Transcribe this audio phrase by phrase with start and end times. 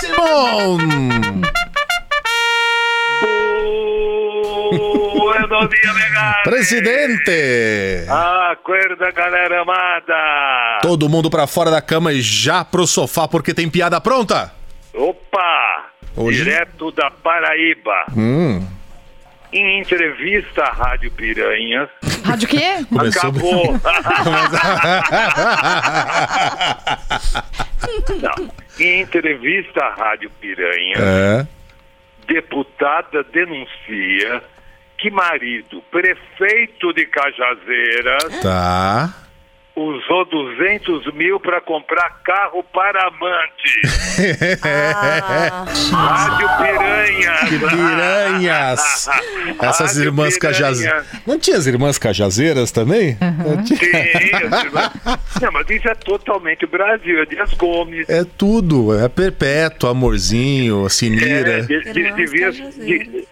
[0.00, 0.78] Simon!
[5.14, 6.34] Buenos dias, Megane.
[6.44, 8.06] Presidente!
[8.08, 10.78] Acorda, galera amada.
[10.82, 14.52] Todo mundo pra fora da cama e já pro sofá porque tem piada pronta?
[14.94, 15.86] Opa!
[16.16, 18.04] Hoje- Direto da Paraíba.
[18.16, 18.66] Hum,
[19.52, 21.88] Em entrevista à Rádio Piranhas.
[22.32, 22.86] Rádio o quê?
[22.88, 23.80] começou Acabou.
[28.20, 28.50] Não.
[28.80, 31.46] Em entrevista à Rádio Piranhas, É.
[32.26, 34.42] deputada denuncia
[34.98, 39.14] que marido, prefeito de Cajazeiras, Tá.
[39.74, 43.80] Usou 200 mil para comprar carro para amante.
[45.92, 47.32] Rádio Piranha.
[47.48, 49.08] Que piranhas!
[49.62, 51.06] Essas Rádio irmãs cajazeiras.
[51.26, 53.16] Não tinha as irmãs cajazeiras também?
[53.66, 53.76] Sim,
[54.52, 54.92] as irmãs-
[55.40, 58.08] Não, mas isso é totalmente Brasil, é Dias Gomes.
[58.08, 58.98] É tudo.
[58.98, 61.62] É perpétuo, amorzinho, É, sinira.
[61.62, 62.84] de- de- Irmãs devia, Cajazeiras.
[63.10, 63.28] de-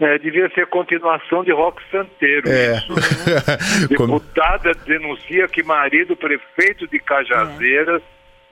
[0.00, 2.48] é, devia ser continuação de Rock Santeiro.
[2.48, 2.76] É.
[2.78, 2.94] Isso.
[3.96, 8.02] Como- Deputada denuncia que marido prefeito de Cajazeiras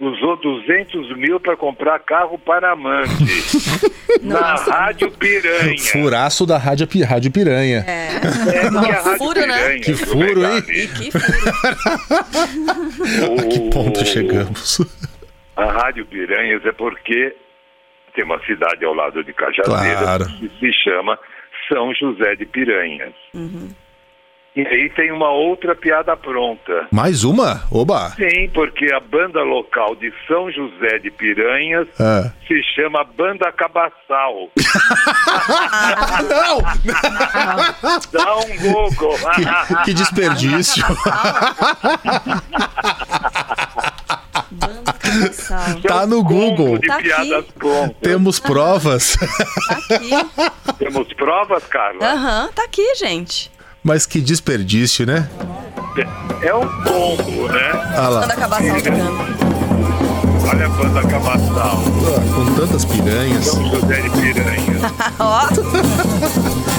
[0.01, 3.13] usou 200 mil para comprar carro para amante.
[4.23, 5.79] na Rádio Piranha.
[5.79, 7.85] Furaço da Rádio, Rádio Piranha.
[7.87, 8.19] É,
[8.69, 9.47] que a Rádio Furo, né?
[9.59, 10.63] Piranha, Que viu, furo, hein?
[10.63, 11.23] Que furo.
[13.39, 14.81] A que ponto chegamos?
[15.57, 17.35] A Rádio Piranhas é porque
[18.15, 20.25] tem uma cidade ao lado de Cajazeiras Claro.
[20.39, 21.19] que se chama
[21.73, 23.13] São José de Piranhas.
[24.55, 26.87] E aí tem uma outra piada pronta.
[26.93, 27.63] Mais uma?
[27.73, 28.11] Oba!
[28.11, 32.31] Sim, porque a banda local de São José de Piranhas Ah.
[32.47, 34.51] se chama Banda Cabaçal.
[36.29, 36.59] Não!
[38.13, 39.17] Dá um Google.
[39.35, 40.85] Que, que desperdício!
[45.21, 45.81] Cabaçal.
[45.83, 46.79] Tá no Google.
[46.79, 47.05] De Tá aqui.
[47.05, 47.97] piadas prontas.
[48.03, 49.17] Temos provas.
[49.17, 50.11] Tá aqui.
[50.79, 52.05] Temos provas, Carla?
[52.05, 53.51] Aham, tá aqui, gente.
[53.83, 55.29] Mas que desperdício, né?
[56.41, 57.71] É um combo, né?
[57.97, 59.52] Ah lá, Banda Cabaçal tocando.
[60.53, 61.79] Olha a Banda Cabaçal.
[61.79, 63.47] ah, com tantas piranhas.
[63.47, 64.83] São José de Piranhas.
[65.19, 65.49] Ó,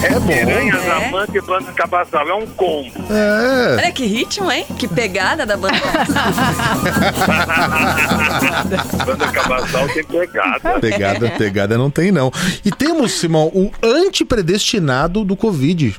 [0.05, 0.91] É Piranhas, É.
[0.91, 2.29] Amante e Banda Cabaçal.
[2.29, 2.91] É um combo.
[3.11, 3.75] É.
[3.77, 4.63] olha que ritmo, hein?
[4.77, 6.23] Que pegada da banda Cabaçal.
[9.05, 10.79] Banda Cabaçal tem pegada.
[10.79, 12.31] Pegada, pegada não tem, não.
[12.63, 15.95] E temos, Simão, o antipredestinado do Covid.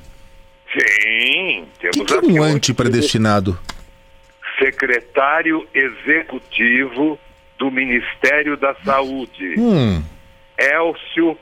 [0.78, 3.58] Sim, O temos que, que é aqui um antipredestinado?
[4.60, 7.18] Secretário Executivo
[7.58, 10.02] do Ministério da Saúde, Hum.
[10.58, 11.38] Elcio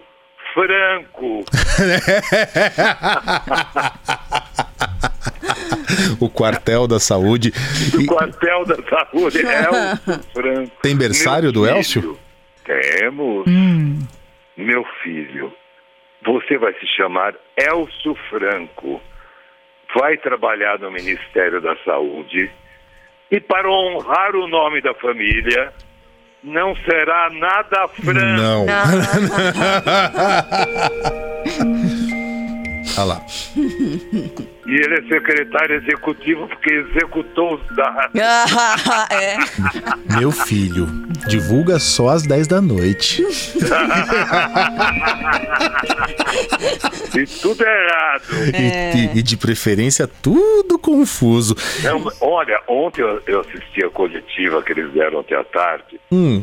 [0.54, 1.44] Franco.
[6.20, 7.50] O quartel da saúde.
[7.90, 10.72] do E quartel da saúde, Elcio Franco.
[10.82, 12.18] Tem berçário Meu do filho, Elcio?
[12.64, 13.44] Temos.
[14.56, 15.52] Meu filho,
[16.24, 19.00] você vai se chamar Elcio Franco.
[19.98, 22.50] Vai trabalhar no Ministério da Saúde.
[23.30, 25.72] E para honrar o nome da família,
[26.42, 28.36] não será nada franco.
[28.36, 28.66] Não.
[32.96, 33.22] Olha lá.
[34.64, 38.12] E ele é secretário executivo porque executou os dados.
[38.18, 39.36] Ah, é.
[40.18, 40.86] Meu filho,
[41.26, 43.26] divulga só às 10 da noite.
[47.14, 48.22] E tudo errado.
[48.54, 51.54] E, e- e de preferência tudo confuso.
[51.82, 56.42] Não, olha, ontem eu, eu assisti a coletiva que eles deram ontem à tarde, Hum,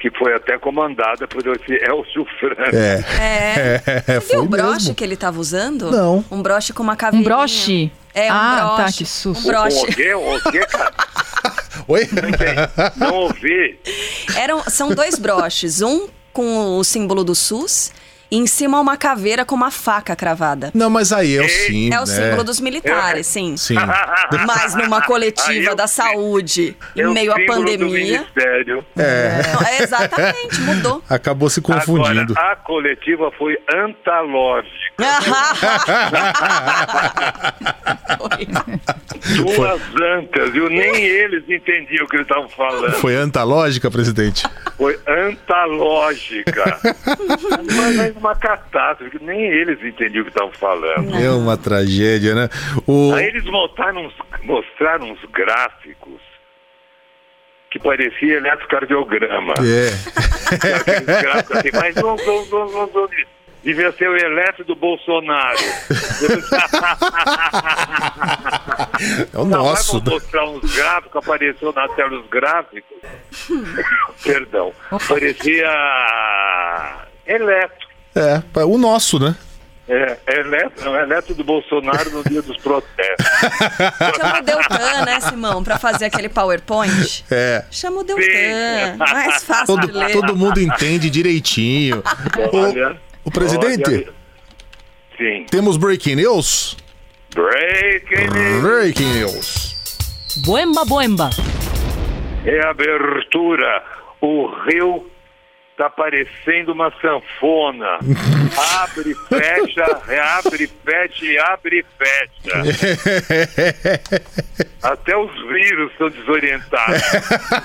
[0.00, 2.74] que foi até comandada por esse Elcio Franco.
[2.76, 3.04] é.
[3.18, 3.82] É.
[4.06, 4.94] É, Viu o foi broche mesmo.
[4.94, 5.90] que ele tava usando?
[5.90, 6.24] Não.
[6.30, 7.28] Um broche com uma caveirinha.
[7.34, 7.90] Um broche?
[8.14, 8.98] É, um Ah, tá, broche.
[8.98, 9.44] que susto.
[9.44, 9.76] Um broche.
[9.82, 10.14] O quê?
[10.14, 10.92] O quê, cara?
[11.88, 12.08] Oi?
[12.96, 13.78] Não ouvi.
[14.36, 15.80] Eram, são dois broches.
[15.82, 17.90] Um com o símbolo do SUS
[18.30, 20.70] e em cima uma caveira com uma faca cravada.
[20.74, 21.92] Não, mas aí é o sim.
[21.92, 22.06] É o né?
[22.06, 23.56] símbolo dos militares, sim.
[23.56, 23.76] Sim.
[24.46, 28.24] Mas numa coletiva eu da saúde, em É o meio à pandemia.
[28.24, 28.84] ministério.
[28.96, 29.40] É.
[29.70, 31.02] É exatamente, mudou.
[31.08, 32.32] Acabou se confundindo.
[32.32, 33.56] Agora, a coletiva foi
[39.44, 40.68] Duas antas, viu?
[40.68, 42.94] Nem eles entendiam o que eles estavam falando.
[42.94, 44.44] Foi antalógica, presidente?
[44.76, 46.78] Foi antológica.
[47.76, 51.14] Mas é uma catástrofe, nem eles entendiam o que estavam falando.
[51.16, 52.48] É uma tragédia, né?
[52.86, 53.12] O...
[53.14, 56.20] Aí eles mostraram uns, mostraram uns gráficos
[57.70, 59.54] que parecia eletrocardiograma.
[59.60, 60.76] É.
[60.76, 63.08] Aqueles gráficos assim, mas não, não, não, não, não,
[63.66, 65.58] devia ser o eletro do Bolsonaro.
[69.32, 70.00] É o Não, nosso.
[70.00, 72.96] vai mostrar uns gráficos, apareceu na tela os gráficos.
[74.22, 74.72] Perdão.
[75.08, 75.68] Parecia
[77.26, 77.86] eletro.
[78.14, 79.36] É, o nosso, né?
[79.88, 83.24] É, eletro, não, eletro do Bolsonaro no dia dos protestos.
[84.16, 87.24] Chama o Deltan, né, Simão, pra fazer aquele PowerPoint.
[87.30, 87.64] É.
[87.70, 88.22] Chama o Deltan.
[88.24, 88.96] Sim.
[88.96, 90.12] Mais fácil Todo, de ler.
[90.12, 92.02] todo mundo entende direitinho.
[92.52, 94.08] Olha, o presidente, olha.
[95.16, 95.46] Sim.
[95.48, 96.76] temos breaking news?
[97.36, 98.62] Breaking news.
[98.62, 99.74] Breaking news.
[100.46, 101.28] Boemba, boemba.
[102.42, 103.84] Reabertura.
[104.22, 105.04] O rio
[105.76, 107.98] tá parecendo uma sanfona.
[108.80, 112.62] Abre, fecha, reabre, fecha abre e fecha.
[114.82, 117.02] Até os vírus estão desorientados.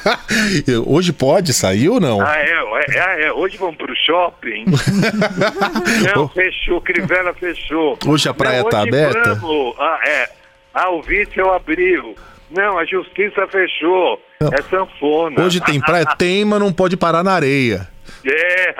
[0.86, 2.22] Hoje pode sair ou não?
[2.22, 3.34] Ah, é, é, é, é.
[3.34, 4.66] Hoje vamos pro shopping?
[6.16, 7.98] Não, fechou, Crivella fechou.
[8.06, 9.36] Hoje a praia Não, tá aberta?
[9.36, 9.76] Vamos.
[9.80, 10.30] Ah, é.
[10.74, 12.16] Ah, o vício abriu.
[12.50, 14.20] Não, a justiça fechou.
[14.40, 15.42] É sanfona.
[15.44, 17.88] Hoje tem praia, tem, mas não pode parar na areia.
[18.26, 18.76] É.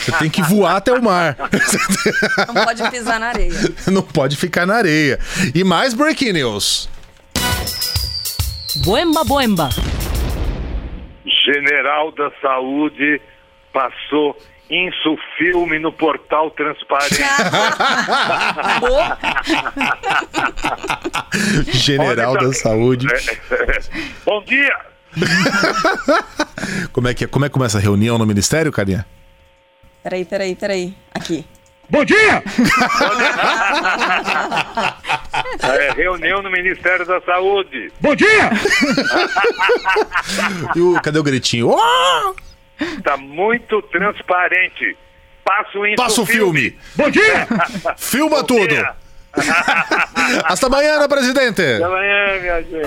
[0.00, 1.36] Você tem que voar até o mar.
[2.48, 3.52] Não pode pisar na areia.
[3.90, 5.18] Não pode ficar na areia.
[5.54, 6.88] E mais breaking news.
[8.84, 9.68] Boemba, boemba.
[11.44, 13.20] General da Saúde
[13.72, 14.36] passou
[14.70, 17.16] insufilme no portal transparente.
[21.72, 23.06] General Olha, da Saúde.
[24.24, 24.91] Bom dia!
[26.92, 27.26] Como é que é?
[27.26, 29.04] Como é que começa a reunião no ministério, carinha?
[30.02, 30.94] Peraí, peraí, peraí.
[31.14, 31.44] Aqui.
[35.62, 37.92] É, reunião no Ministério da Saúde.
[40.74, 41.68] E o, cadê o gritinho?
[41.68, 42.34] Oh!
[42.80, 44.96] Está muito transparente.
[45.44, 46.76] Passa o Passa o filme.
[46.94, 47.46] Bom dia!
[47.96, 48.68] Filma Bom tudo.
[48.68, 48.94] dia.
[50.44, 51.60] Hasta amanhã, presidente.
[51.60, 52.86] Até amanhã, minha gente.